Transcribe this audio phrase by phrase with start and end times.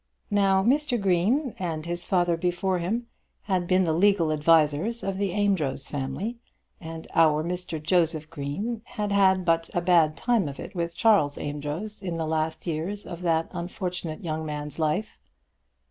[0.31, 0.99] Now Mr.
[0.99, 3.05] Green, and his father before him,
[3.43, 6.37] had been the legal advisers of the Amedroz family,
[6.79, 7.79] and our Mr.
[7.79, 12.25] Joseph Green had had but a bad time of it with Charles Amedroz in the
[12.25, 15.19] last years of that unfortunate young man's life.